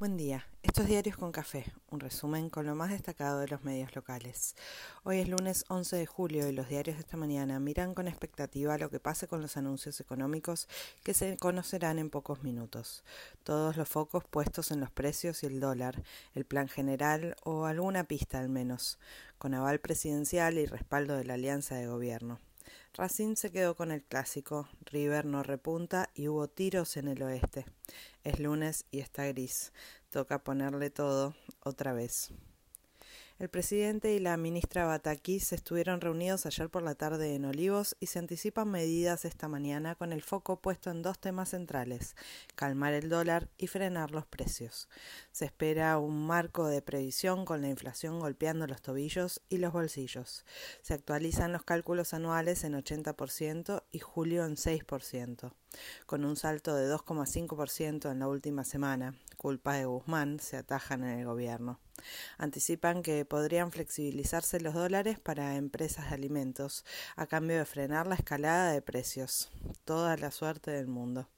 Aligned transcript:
Buen 0.00 0.16
día, 0.16 0.46
estos 0.62 0.86
diarios 0.86 1.18
con 1.18 1.30
café, 1.30 1.66
un 1.90 2.00
resumen 2.00 2.48
con 2.48 2.64
lo 2.64 2.74
más 2.74 2.88
destacado 2.88 3.38
de 3.40 3.48
los 3.48 3.64
medios 3.64 3.94
locales. 3.94 4.56
Hoy 5.02 5.18
es 5.18 5.28
lunes 5.28 5.66
11 5.68 5.94
de 5.94 6.06
julio 6.06 6.48
y 6.48 6.52
los 6.52 6.70
diarios 6.70 6.96
de 6.96 7.02
esta 7.02 7.18
mañana 7.18 7.60
miran 7.60 7.92
con 7.92 8.08
expectativa 8.08 8.78
lo 8.78 8.88
que 8.88 8.98
pase 8.98 9.28
con 9.28 9.42
los 9.42 9.58
anuncios 9.58 10.00
económicos 10.00 10.68
que 11.04 11.12
se 11.12 11.36
conocerán 11.36 11.98
en 11.98 12.08
pocos 12.08 12.42
minutos. 12.42 13.04
Todos 13.44 13.76
los 13.76 13.90
focos 13.90 14.24
puestos 14.24 14.70
en 14.70 14.80
los 14.80 14.90
precios 14.90 15.42
y 15.42 15.48
el 15.48 15.60
dólar, 15.60 16.02
el 16.34 16.46
plan 16.46 16.68
general 16.68 17.36
o 17.44 17.66
alguna 17.66 18.04
pista 18.04 18.38
al 18.38 18.48
menos, 18.48 18.98
con 19.36 19.52
aval 19.52 19.80
presidencial 19.80 20.56
y 20.56 20.64
respaldo 20.64 21.14
de 21.14 21.24
la 21.24 21.34
alianza 21.34 21.74
de 21.74 21.88
gobierno. 21.88 22.40
Racing 22.94 23.36
se 23.36 23.52
quedó 23.52 23.76
con 23.76 23.92
el 23.92 24.02
clásico, 24.02 24.68
River 24.86 25.24
no 25.24 25.42
repunta 25.42 26.10
y 26.14 26.28
hubo 26.28 26.48
tiros 26.48 26.96
en 26.96 27.08
el 27.08 27.22
oeste. 27.22 27.66
Es 28.24 28.40
lunes 28.40 28.84
y 28.90 29.00
está 29.00 29.26
gris. 29.26 29.72
Toca 30.10 30.42
ponerle 30.42 30.90
todo 30.90 31.34
otra 31.62 31.92
vez. 31.92 32.32
El 33.40 33.48
presidente 33.48 34.12
y 34.12 34.18
la 34.18 34.36
ministra 34.36 34.84
Batakis 34.84 35.54
estuvieron 35.54 36.02
reunidos 36.02 36.44
ayer 36.44 36.68
por 36.68 36.82
la 36.82 36.94
tarde 36.94 37.34
en 37.34 37.46
Olivos 37.46 37.96
y 37.98 38.04
se 38.04 38.18
anticipan 38.18 38.70
medidas 38.70 39.24
esta 39.24 39.48
mañana 39.48 39.94
con 39.94 40.12
el 40.12 40.20
foco 40.20 40.60
puesto 40.60 40.90
en 40.90 41.00
dos 41.00 41.18
temas 41.18 41.48
centrales, 41.48 42.16
calmar 42.54 42.92
el 42.92 43.08
dólar 43.08 43.48
y 43.56 43.66
frenar 43.66 44.10
los 44.10 44.26
precios. 44.26 44.90
Se 45.32 45.46
espera 45.46 45.96
un 45.96 46.26
marco 46.26 46.66
de 46.66 46.82
previsión 46.82 47.46
con 47.46 47.62
la 47.62 47.70
inflación 47.70 48.20
golpeando 48.20 48.66
los 48.66 48.82
tobillos 48.82 49.40
y 49.48 49.56
los 49.56 49.72
bolsillos. 49.72 50.44
Se 50.82 50.92
actualizan 50.92 51.50
los 51.50 51.62
cálculos 51.62 52.12
anuales 52.12 52.62
en 52.64 52.74
80% 52.74 53.84
y 53.90 54.00
julio 54.00 54.44
en 54.44 54.56
6%, 54.56 55.54
con 56.06 56.24
un 56.24 56.36
salto 56.36 56.74
de 56.74 56.92
2,5% 56.92 58.10
en 58.10 58.18
la 58.18 58.28
última 58.28 58.64
semana. 58.64 59.14
Culpa 59.36 59.74
de 59.74 59.86
Guzmán 59.86 60.38
se 60.40 60.56
atajan 60.56 61.04
en 61.04 61.20
el 61.20 61.24
gobierno. 61.24 61.80
Anticipan 62.38 63.02
que 63.02 63.24
podrían 63.24 63.72
flexibilizarse 63.72 64.60
los 64.60 64.74
dólares 64.74 65.18
para 65.18 65.56
empresas 65.56 66.08
de 66.08 66.14
alimentos, 66.14 66.84
a 67.16 67.26
cambio 67.26 67.58
de 67.58 67.64
frenar 67.64 68.06
la 68.06 68.14
escalada 68.14 68.72
de 68.72 68.82
precios. 68.82 69.50
Toda 69.84 70.16
la 70.16 70.30
suerte 70.30 70.70
del 70.70 70.88
mundo. 70.88 71.28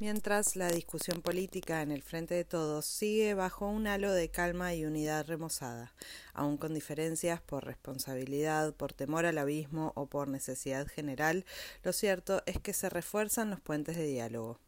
Mientras 0.00 0.56
la 0.56 0.70
discusión 0.70 1.22
política 1.22 1.80
en 1.80 1.92
el 1.92 2.02
frente 2.02 2.34
de 2.34 2.44
todos 2.44 2.84
sigue 2.84 3.34
bajo 3.34 3.68
un 3.68 3.86
halo 3.86 4.12
de 4.12 4.28
calma 4.28 4.74
y 4.74 4.84
unidad 4.84 5.24
remozada, 5.28 5.94
aun 6.32 6.56
con 6.56 6.74
diferencias 6.74 7.40
por 7.40 7.64
responsabilidad, 7.64 8.74
por 8.74 8.92
temor 8.92 9.24
al 9.24 9.38
abismo 9.38 9.92
o 9.94 10.06
por 10.06 10.26
necesidad 10.26 10.88
general, 10.88 11.46
lo 11.84 11.92
cierto 11.92 12.42
es 12.44 12.58
que 12.58 12.72
se 12.72 12.90
refuerzan 12.90 13.50
los 13.50 13.60
puentes 13.60 13.96
de 13.96 14.06
diálogo. 14.06 14.58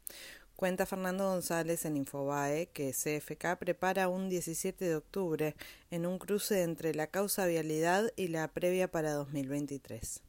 Cuenta 0.54 0.86
Fernando 0.86 1.28
González 1.28 1.84
en 1.86 1.97
Infobae 1.97 2.69
que 2.69 2.92
CFK 2.92 3.58
prepara 3.58 4.08
un 4.08 4.28
17 4.28 4.84
de 4.84 4.94
octubre 4.94 5.56
en 5.91 6.06
un 6.06 6.20
cruce 6.20 6.62
entre 6.62 6.94
la 6.94 7.08
causa 7.08 7.47
vialidad 7.47 8.12
y 8.14 8.28
la 8.28 8.47
previa 8.52 8.88
para 8.92 9.12
2023. 9.12 10.22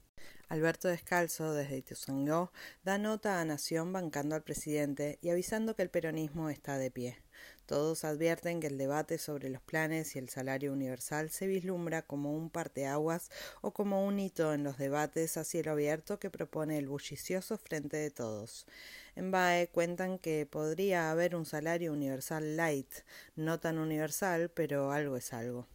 Alberto 0.50 0.88
Descalzo, 0.88 1.54
desde 1.54 1.78
Ituzaingó, 1.78 2.54
da 2.86 2.98
nota 2.98 3.42
a 3.42 3.46
Nación 3.46 3.92
bancando 3.92 4.34
al 4.34 4.44
presidente 4.44 5.20
y 5.22 5.30
avisando 5.30 5.76
que 5.76 5.82
el 5.82 5.90
peronismo 5.90 6.50
está 6.50 6.78
de 6.78 6.90
pie. 6.90 7.18
Todos 7.66 8.06
advierten 8.06 8.62
que 8.62 8.68
el 8.68 8.78
debate 8.78 9.18
sobre 9.18 9.50
los 9.50 9.62
planes 9.62 10.16
y 10.16 10.20
el 10.20 10.30
salario 10.30 10.72
universal 10.72 11.32
se 11.32 11.48
vislumbra 11.48 12.02
como 12.02 12.34
un 12.34 12.50
parteaguas 12.50 13.30
o 13.60 13.74
como 13.74 14.06
un 14.06 14.22
hito 14.22 14.54
en 14.54 14.64
los 14.64 14.78
debates 14.78 15.36
a 15.36 15.44
cielo 15.44 15.72
abierto 15.72 16.18
que 16.18 16.30
propone 16.30 16.78
el 16.78 16.88
bullicioso 16.88 17.58
Frente 17.58 17.98
de 17.98 18.10
Todos. 18.10 18.68
En 19.16 19.32
BAE 19.32 19.68
cuentan 19.68 20.18
que 20.18 20.46
podría 20.46 21.12
haber 21.12 21.36
un 21.36 21.46
salario 21.46 21.92
universal 21.92 22.56
light, 22.56 22.94
no 23.36 23.60
tan 23.60 23.80
universal, 23.80 24.50
pero 24.50 24.94
algo 24.94 25.18
es 25.18 25.34
algo. 25.34 25.68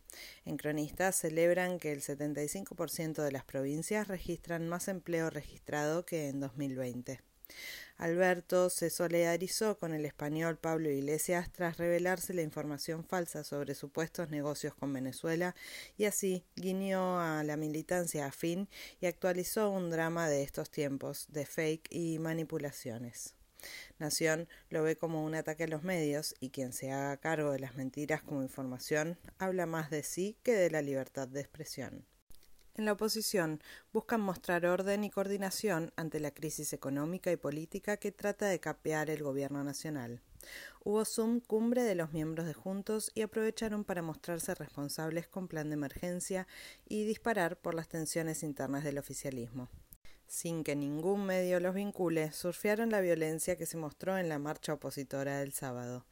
En 0.45 0.57
cronistas 0.57 1.17
celebran 1.17 1.79
que 1.79 1.93
el 1.93 2.03
75% 2.03 3.23
de 3.23 3.33
las 3.33 3.45
provincias 3.45 4.09
registran 4.09 4.69
más 4.69 4.89
empleo 4.89 5.31
registrado 5.31 6.05
que 6.05 6.29
en 6.29 6.41
2020. 6.41 7.21
Alberto 7.99 8.71
se 8.71 8.91
solidarizó 8.91 9.79
con 9.79 9.93
el 9.93 10.05
español 10.07 10.59
Pablo 10.59 10.91
Iglesias 10.91 11.53
tras 11.53 11.77
revelarse 11.77 12.35
la 12.35 12.43
información 12.43 13.05
falsa 13.05 13.45
sobre 13.45 13.75
supuestos 13.75 14.31
negocios 14.31 14.75
con 14.75 14.93
Venezuela 14.93 15.55
y 15.97 16.07
así 16.07 16.45
guiñó 16.57 17.21
a 17.21 17.45
la 17.45 17.57
militancia 17.57 18.27
afín 18.27 18.69
y 19.01 19.07
actualizó 19.07 19.71
un 19.71 19.91
drama 19.91 20.29
de 20.29 20.43
estos 20.43 20.71
tiempos 20.71 21.27
de 21.29 21.47
fake 21.47 21.89
y 21.91 22.19
manipulaciones. 22.19 23.37
Nación 23.99 24.49
lo 24.71 24.83
ve 24.83 24.97
como 24.97 25.25
un 25.25 25.35
ataque 25.35 25.65
a 25.65 25.69
los 25.69 25.83
medios 25.83 26.35
y 26.41 26.51
quien 26.51 26.73
se 26.73 26.93
haga 26.93 27.17
cargo 27.19 27.53
de 27.53 27.61
las 27.61 27.75
mentiras 27.77 28.23
como 28.23 28.43
información 28.43 29.19
habla 29.39 29.67
más 29.67 29.91
de 29.91 30.03
sí 30.03 30.37
que 30.43 30.53
de 30.53 30.71
la 30.71 30.83
libertad 30.83 31.29
de 31.29 31.41
expresión. 31.41 32.07
En 32.75 32.87
la 32.87 32.93
oposición 32.93 33.61
buscan 33.93 34.23
mostrar 34.23 34.65
orden 34.65 35.05
y 35.05 35.11
coordinación 35.11 35.93
ante 35.95 36.21
la 36.21 36.31
crisis 36.31 36.73
económica 36.73 37.31
y 37.31 37.37
política 37.37 37.99
que 37.99 38.13
trata 38.13 38.47
de 38.47 38.61
capear 38.61 39.11
el 39.11 39.23
gobierno 39.23 39.63
nacional. 39.63 40.23
Hubo 40.83 41.05
Zoom 41.05 41.41
cumbre 41.41 41.83
de 41.83 41.95
los 41.95 42.13
miembros 42.13 42.47
de 42.47 42.55
Juntos 42.55 43.13
y 43.15 43.23
aprovecharon 43.23 43.85
para 43.85 44.01
mostrarse 44.01 44.55
responsables 44.55 45.29
con 45.29 45.49
plan 45.49 45.69
de 45.69 45.75
emergencia 45.75 46.47
y 46.89 47.05
disparar 47.05 47.59
por 47.59 47.75
las 47.75 47.89
tensiones 47.89 48.43
internas 48.43 48.85
del 48.85 48.99
oficialismo 48.99 49.69
sin 50.33 50.65
que 50.65 50.75
ningún 50.75 51.27
medio 51.27 51.61
los 51.61 51.75
vincule, 51.75 52.33
surfearon 52.33 52.89
la 52.89 53.03
violencia 53.03 53.57
que 53.57 53.67
se 53.67 53.77
mostró 53.77 54.17
en 54.17 54.31
la 54.31 54.39
marcha 54.39 54.73
opositora 54.73 55.41
del 55.41 55.53
sábado. 55.53 56.07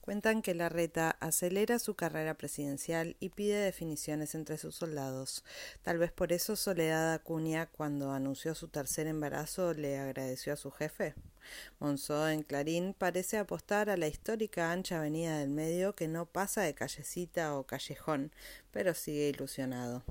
Cuentan 0.00 0.42
que 0.42 0.56
Larreta 0.56 1.16
acelera 1.20 1.78
su 1.78 1.94
carrera 1.94 2.34
presidencial 2.34 3.16
y 3.20 3.28
pide 3.28 3.60
definiciones 3.60 4.34
entre 4.34 4.58
sus 4.58 4.74
soldados. 4.74 5.44
Tal 5.82 5.98
vez 5.98 6.10
por 6.10 6.32
eso 6.32 6.56
Soledad 6.56 7.12
Acuña, 7.12 7.66
cuando 7.66 8.10
anunció 8.10 8.56
su 8.56 8.66
tercer 8.66 9.06
embarazo, 9.06 9.72
le 9.72 10.00
agradeció 10.00 10.52
a 10.52 10.56
su 10.56 10.72
jefe. 10.72 11.14
Monzó 11.78 12.28
en 12.28 12.42
Clarín 12.42 12.92
parece 12.92 13.38
apostar 13.38 13.88
a 13.88 13.96
la 13.96 14.08
histórica 14.08 14.72
ancha 14.72 14.98
avenida 14.98 15.38
del 15.38 15.50
medio 15.50 15.94
que 15.94 16.08
no 16.08 16.26
pasa 16.26 16.62
de 16.62 16.74
callecita 16.74 17.56
o 17.56 17.68
callejón, 17.68 18.32
pero 18.72 18.94
sigue 18.94 19.28
ilusionado. 19.28 20.02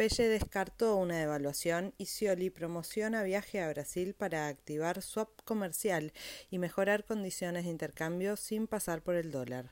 Pelle 0.00 0.28
descartó 0.30 0.96
una 0.96 1.18
devaluación 1.18 1.92
y 1.98 2.06
Scioli 2.06 2.48
promociona 2.48 3.22
viaje 3.22 3.60
a 3.60 3.68
Brasil 3.68 4.14
para 4.14 4.48
activar 4.48 5.02
swap 5.02 5.28
comercial 5.44 6.14
y 6.48 6.58
mejorar 6.58 7.04
condiciones 7.04 7.64
de 7.64 7.70
intercambio 7.70 8.36
sin 8.36 8.66
pasar 8.66 9.02
por 9.02 9.14
el 9.14 9.30
dólar. 9.30 9.68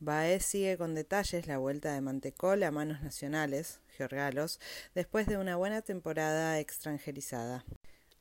Baez 0.00 0.44
sigue 0.44 0.76
con 0.76 0.96
detalles 0.96 1.46
la 1.46 1.58
vuelta 1.58 1.92
de 1.92 2.00
Mantecol 2.00 2.64
a 2.64 2.72
manos 2.72 3.02
nacionales, 3.02 3.80
Georgalos, 3.96 4.58
después 4.96 5.28
de 5.28 5.36
una 5.36 5.54
buena 5.54 5.80
temporada 5.80 6.58
extranjerizada 6.58 7.64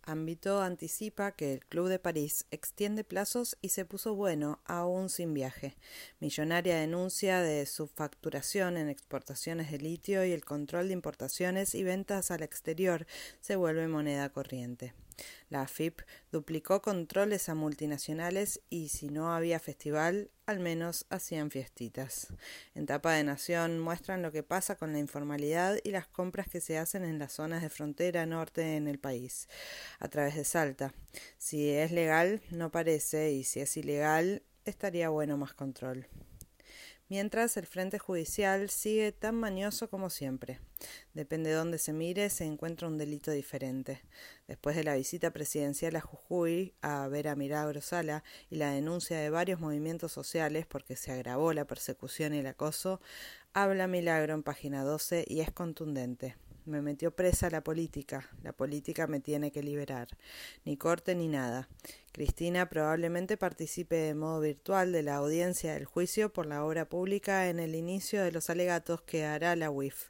ámbito 0.08 0.62
anticipa 0.62 1.34
que 1.34 1.54
el 1.54 1.66
Club 1.66 1.90
de 1.90 2.00
París 2.00 2.46
extiende 2.50 3.04
plazos 3.04 3.58
y 3.62 3.70
se 3.70 3.86
puso 3.86 4.16
bueno 4.16 4.60
aún 4.66 5.10
sin 5.10 5.34
viaje. 5.34 5.76
Millonaria 6.20 6.78
denuncia 6.78 7.42
de 7.42 7.66
subfacturación 7.66 8.78
en 8.78 8.90
exportaciones 8.90 9.72
de 9.72 9.80
litio 9.80 10.26
y 10.26 10.32
el 10.32 10.46
control 10.46 10.88
de 10.88 10.94
importaciones 10.94 11.76
y 11.76 11.84
ventas 11.84 12.32
al 12.32 12.42
exterior 12.42 13.06
se 13.42 13.56
vuelve 13.56 13.88
moneda 13.88 14.30
corriente. 14.30 14.94
La 15.50 15.62
AFIP 15.62 16.02
duplicó 16.32 16.82
controles 16.82 17.50
a 17.50 17.56
multinacionales 17.56 18.62
y 18.70 18.90
si 18.90 19.10
no 19.10 19.34
había 19.34 19.60
festival, 19.60 20.30
al 20.46 20.60
menos 20.60 21.06
hacían 21.10 21.52
fiestitas. 21.52 22.28
En 22.76 22.86
Tapa 22.86 23.14
de 23.14 23.24
Nación 23.24 23.80
muestran 23.80 24.22
lo 24.22 24.32
que 24.32 24.44
pasa 24.44 24.76
con 24.76 24.94
la 24.94 25.00
informalidad 25.00 25.78
y 25.84 25.92
las 25.92 26.08
compras 26.08 26.48
que 26.48 26.62
se 26.62 26.78
hacen 26.78 27.04
en 27.04 27.20
las 27.20 27.34
zonas 27.34 27.62
de 27.62 27.70
frontera 27.70 28.26
norte 28.26 28.76
en 28.76 28.88
el 28.88 29.00
país, 29.00 29.48
a 30.00 30.08
través 30.08 30.36
de 30.36 30.44
Salta. 30.44 30.94
Si 31.38 31.70
es 31.70 31.92
legal, 31.92 32.42
no 32.52 32.72
parece, 32.72 33.32
y 33.32 33.44
si 33.44 33.60
es 33.60 33.78
ilegal, 33.78 34.44
estaría 34.66 35.10
bueno 35.10 35.38
más 35.38 35.54
control 35.54 36.08
mientras 37.10 37.58
el 37.58 37.66
frente 37.66 38.00
judicial 38.00 38.70
sigue 38.70 39.12
tan 39.12 39.36
mañoso 39.36 39.90
como 39.90 40.10
siempre. 40.10 40.60
Depende 41.14 41.50
de 41.50 41.56
dónde 41.56 41.78
se 41.78 41.94
mire, 41.94 42.30
se 42.30 42.46
encuentra 42.46 42.88
un 42.88 42.98
delito 42.98 43.32
diferente. 43.32 44.02
Después 44.48 44.76
de 44.76 44.84
la 44.84 44.96
visita 44.96 45.32
presidencial 45.32 45.96
a 45.96 46.02
Jujuy 46.02 46.74
a 46.82 47.08
ver 47.08 47.28
a 47.28 47.36
Milagro 47.36 47.82
Sala 47.82 48.24
y 48.50 48.58
la 48.58 48.72
denuncia 48.72 49.18
de 49.18 49.30
varios 49.30 49.60
movimientos 49.60 50.12
sociales 50.12 50.66
porque 50.66 50.96
se 50.96 51.12
agravó 51.12 51.54
la 51.54 51.66
persecución 51.66 52.34
y 52.34 52.40
el 52.40 52.48
acoso, 52.48 53.02
habla 53.54 53.88
Milagro 53.88 54.34
en 54.34 54.44
página 54.44 54.84
12 54.84 55.26
y 55.28 55.42
es 55.42 55.52
contundente. 55.52 56.36
Me 56.68 56.82
metió 56.82 57.16
presa 57.16 57.50
la 57.50 57.64
política. 57.64 58.30
La 58.44 58.52
política 58.52 59.08
me 59.08 59.22
tiene 59.22 59.54
que 59.54 59.64
liberar. 59.64 60.10
Ni 60.66 60.76
corte 60.76 61.16
ni 61.16 61.30
nada. 61.30 61.70
Cristina 62.12 62.68
probablemente 62.68 63.38
participe 63.38 63.96
de 63.96 64.14
modo 64.14 64.42
virtual 64.42 64.92
de 64.92 65.02
la 65.02 65.16
audiencia 65.16 65.76
del 65.76 65.86
juicio 65.86 66.34
por 66.34 66.46
la 66.46 66.66
obra 66.66 66.90
pública 66.90 67.48
en 67.48 67.62
el 67.62 67.74
inicio 67.74 68.22
de 68.22 68.34
los 68.34 68.50
alegatos 68.50 69.02
que 69.02 69.24
hará 69.24 69.56
la 69.56 69.72
UIF. 69.72 70.10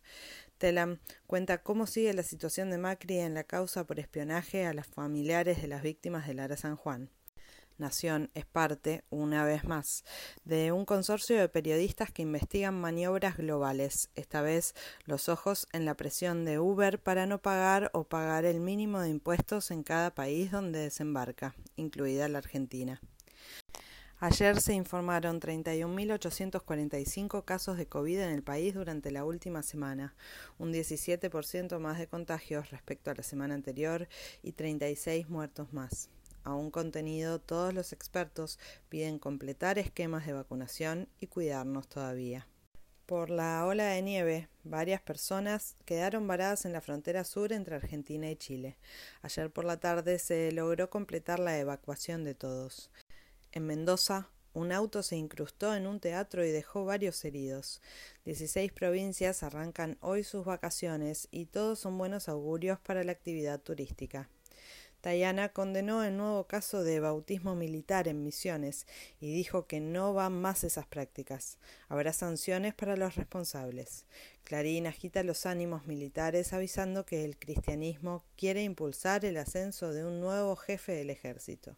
Telam 0.57 0.97
cuenta 1.27 1.61
cómo 1.61 1.85
sigue 1.85 2.11
la 2.15 2.23
situación 2.23 2.71
de 2.71 2.79
Macri 2.79 3.19
en 3.19 3.35
la 3.35 3.43
causa 3.43 3.85
por 3.85 3.99
espionaje 3.99 4.65
a 4.65 4.73
las 4.73 4.87
familiares 4.87 5.61
de 5.61 5.67
las 5.67 5.83
víctimas 5.83 6.25
de 6.25 6.33
Lara 6.33 6.57
San 6.57 6.75
Juan. 6.75 7.11
Nación 7.77 8.31
es 8.33 8.45
parte, 8.45 9.03
una 9.11 9.45
vez 9.45 9.63
más, 9.63 10.03
de 10.45 10.71
un 10.71 10.83
consorcio 10.83 11.37
de 11.37 11.47
periodistas 11.47 12.11
que 12.11 12.23
investigan 12.23 12.79
maniobras 12.79 13.37
globales, 13.37 14.09
esta 14.15 14.41
vez 14.41 14.73
los 15.05 15.29
ojos 15.29 15.67
en 15.73 15.85
la 15.85 15.93
presión 15.93 16.43
de 16.43 16.57
Uber 16.57 16.99
para 16.99 17.27
no 17.27 17.39
pagar 17.39 17.91
o 17.93 18.05
pagar 18.05 18.45
el 18.45 18.61
mínimo 18.61 18.99
de 18.99 19.09
impuestos 19.09 19.69
en 19.69 19.83
cada 19.83 20.15
país 20.15 20.49
donde 20.49 20.79
desembarca, 20.79 21.53
incluida 21.75 22.27
la 22.27 22.39
Argentina. 22.39 22.99
Ayer 24.19 24.59
se 24.59 24.73
informaron 24.73 25.39
31.845 25.39 27.45
casos 27.45 27.77
de 27.77 27.85
COVID 27.85 28.21
en 28.21 28.31
el 28.31 28.41
país 28.41 28.73
durante 28.73 29.11
la 29.11 29.23
última 29.23 29.61
semana, 29.61 30.15
un 30.57 30.73
17% 30.73 31.77
más 31.77 31.99
de 31.99 32.07
contagios 32.07 32.71
respecto 32.71 33.11
a 33.11 33.13
la 33.13 33.21
semana 33.21 33.53
anterior 33.53 34.07
y 34.41 34.53
36 34.53 35.29
muertos 35.29 35.71
más 35.73 36.09
un 36.53 36.71
contenido, 36.71 37.39
todos 37.39 37.73
los 37.73 37.93
expertos 37.93 38.59
piden 38.89 39.19
completar 39.19 39.79
esquemas 39.79 40.25
de 40.25 40.33
vacunación 40.33 41.07
y 41.19 41.27
cuidarnos 41.27 41.87
todavía. 41.87 42.47
Por 43.07 43.29
la 43.29 43.65
ola 43.65 43.85
de 43.85 44.01
nieve, 44.01 44.49
varias 44.65 45.01
personas 45.01 45.77
quedaron 45.85 46.27
varadas 46.27 46.65
en 46.65 46.73
la 46.73 46.81
frontera 46.81 47.23
sur 47.23 47.53
entre 47.53 47.75
Argentina 47.75 48.29
y 48.29 48.35
Chile. 48.35 48.77
Ayer 49.21 49.49
por 49.49 49.63
la 49.63 49.79
tarde 49.79 50.19
se 50.19 50.51
logró 50.51 50.89
completar 50.89 51.39
la 51.39 51.57
evacuación 51.57 52.25
de 52.25 52.35
todos. 52.35 52.91
En 53.53 53.65
Mendoza, 53.65 54.29
un 54.53 54.71
auto 54.71 55.03
se 55.03 55.15
incrustó 55.15 55.73
en 55.73 55.87
un 55.87 55.99
teatro 55.99 56.43
y 56.43 56.49
dejó 56.49 56.83
varios 56.83 57.23
heridos. 57.23 57.81
Dieciséis 58.25 58.73
provincias 58.73 59.43
arrancan 59.43 59.97
hoy 60.01 60.23
sus 60.23 60.43
vacaciones 60.43 61.27
y 61.31 61.45
todos 61.45 61.79
son 61.79 61.97
buenos 61.97 62.27
augurios 62.27 62.79
para 62.79 63.03
la 63.03 63.13
actividad 63.13 63.61
turística. 63.61 64.29
Tayana 65.07 65.53
condenó 65.53 66.03
el 66.03 66.17
nuevo 66.17 66.47
caso 66.47 66.83
de 66.83 66.99
bautismo 66.99 67.55
militar 67.55 68.09
en 68.09 68.25
Misiones 68.25 68.85
y 69.21 69.31
dijo 69.31 69.65
que 69.65 69.79
no 69.79 70.13
van 70.13 70.33
más 70.33 70.65
esas 70.65 70.85
prácticas. 70.85 71.59
Habrá 71.87 72.11
sanciones 72.11 72.73
para 72.73 72.97
los 72.97 73.15
responsables. 73.15 74.03
Clarín 74.43 74.85
agita 74.85 75.23
los 75.23 75.45
ánimos 75.45 75.87
militares 75.87 76.51
avisando 76.51 77.05
que 77.05 77.23
el 77.23 77.37
cristianismo 77.37 78.25
quiere 78.35 78.63
impulsar 78.63 79.23
el 79.23 79.37
ascenso 79.37 79.93
de 79.93 80.03
un 80.03 80.19
nuevo 80.19 80.57
jefe 80.57 80.91
del 80.91 81.09
ejército. 81.09 81.77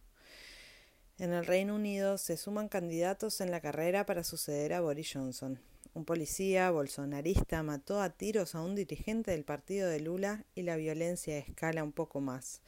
En 1.16 1.32
el 1.32 1.46
Reino 1.46 1.76
Unido 1.76 2.18
se 2.18 2.36
suman 2.36 2.68
candidatos 2.68 3.40
en 3.40 3.52
la 3.52 3.60
carrera 3.60 4.06
para 4.06 4.24
suceder 4.24 4.72
a 4.72 4.80
Boris 4.80 5.12
Johnson. 5.14 5.60
Un 5.94 6.04
policía 6.04 6.68
bolsonarista 6.72 7.62
mató 7.62 8.02
a 8.02 8.10
tiros 8.10 8.56
a 8.56 8.60
un 8.60 8.74
dirigente 8.74 9.30
del 9.30 9.44
partido 9.44 9.88
de 9.88 10.00
Lula 10.00 10.44
y 10.56 10.62
la 10.62 10.74
violencia 10.74 11.38
escala 11.38 11.84
un 11.84 11.92
poco 11.92 12.20
más. 12.20 12.60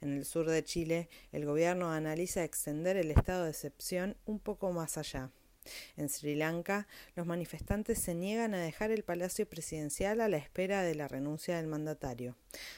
En 0.00 0.12
el 0.16 0.24
sur 0.24 0.48
de 0.48 0.62
Chile, 0.64 1.08
el 1.32 1.44
gobierno 1.44 1.90
analiza 1.90 2.44
extender 2.44 2.96
el 2.96 3.10
estado 3.10 3.44
de 3.44 3.50
excepción 3.50 4.16
un 4.26 4.38
poco 4.38 4.72
más 4.72 4.96
allá. 4.98 5.30
En 5.96 6.08
Sri 6.08 6.34
Lanka, 6.34 6.86
los 7.14 7.26
manifestantes 7.26 7.98
se 7.98 8.14
niegan 8.14 8.54
a 8.54 8.62
dejar 8.62 8.90
el 8.90 9.04
palacio 9.04 9.48
presidencial 9.48 10.20
a 10.20 10.28
la 10.28 10.36
espera 10.36 10.82
de 10.82 10.94
la 10.94 11.08
renuncia 11.08 11.56
del 11.56 11.66
mandatario. 11.66 12.36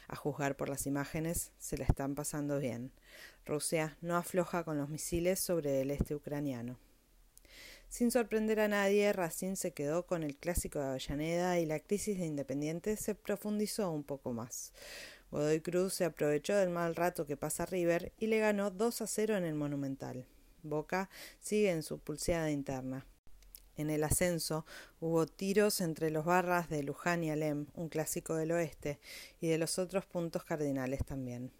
A 0.08 0.16
juzgar 0.16 0.56
por 0.56 0.68
las 0.68 0.86
imágenes, 0.86 1.52
se 1.58 1.78
la 1.78 1.84
están 1.84 2.14
pasando 2.14 2.58
bien. 2.58 2.92
Rusia 3.44 3.96
no 4.00 4.16
afloja 4.16 4.64
con 4.64 4.78
los 4.78 4.88
misiles 4.88 5.40
sobre 5.40 5.82
el 5.82 5.90
este 5.90 6.14
ucraniano. 6.14 6.78
Sin 7.88 8.12
sorprender 8.12 8.60
a 8.60 8.68
nadie, 8.68 9.12
Racine 9.12 9.56
se 9.56 9.72
quedó 9.72 10.06
con 10.06 10.22
el 10.22 10.36
clásico 10.36 10.78
de 10.78 10.86
Avellaneda 10.86 11.58
y 11.58 11.66
la 11.66 11.80
crisis 11.80 12.18
de 12.18 12.26
Independiente 12.26 12.96
se 12.96 13.16
profundizó 13.16 13.90
un 13.90 14.04
poco 14.04 14.32
más. 14.32 14.72
Godoy 15.30 15.60
Cruz 15.60 15.94
se 15.94 16.04
aprovechó 16.04 16.56
del 16.56 16.70
mal 16.70 16.96
rato 16.96 17.26
que 17.26 17.36
pasa 17.36 17.66
River 17.66 18.12
y 18.18 18.26
le 18.26 18.38
ganó 18.38 18.70
2 18.70 19.02
a 19.02 19.06
0 19.06 19.36
en 19.36 19.44
el 19.44 19.54
Monumental. 19.54 20.26
Boca 20.62 21.08
sigue 21.38 21.70
en 21.70 21.82
su 21.82 21.98
pulseada 21.98 22.50
interna. 22.50 23.06
En 23.76 23.90
el 23.90 24.04
ascenso 24.04 24.66
hubo 25.00 25.26
tiros 25.26 25.80
entre 25.80 26.10
los 26.10 26.24
barras 26.24 26.68
de 26.68 26.82
Luján 26.82 27.24
y 27.24 27.30
Alem, 27.30 27.66
un 27.74 27.88
clásico 27.88 28.34
del 28.34 28.52
oeste, 28.52 28.98
y 29.40 29.48
de 29.48 29.56
los 29.56 29.78
otros 29.78 30.04
puntos 30.04 30.44
cardinales 30.44 31.04
también. 31.04 31.52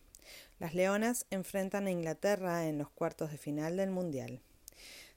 Las 0.58 0.74
Leonas 0.74 1.26
enfrentan 1.30 1.86
a 1.86 1.90
Inglaterra 1.90 2.68
en 2.68 2.76
los 2.76 2.90
cuartos 2.90 3.30
de 3.30 3.38
final 3.38 3.76
del 3.76 3.90
Mundial. 3.90 4.42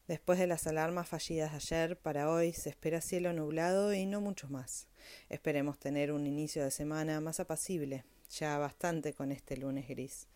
Después 0.08 0.38
de 0.38 0.48
las 0.48 0.68
alarmas 0.68 1.08
fallidas 1.08 1.52
de 1.52 1.58
ayer, 1.58 1.98
para 1.98 2.30
hoy 2.30 2.54
se 2.54 2.70
espera 2.70 3.02
cielo 3.02 3.34
nublado 3.34 3.94
y 3.94 4.06
no 4.06 4.22
mucho 4.22 4.48
más. 4.48 4.88
Esperemos 5.30 5.80
tener 5.80 6.12
un 6.12 6.28
inicio 6.28 6.64
de 6.64 6.72
semana 6.72 7.20
más 7.20 7.40
apacible, 7.40 8.06
ya 8.40 8.58
bastante 8.58 9.14
con 9.14 9.32
este 9.32 9.58
lunes 9.58 9.88
gris. 9.88 10.28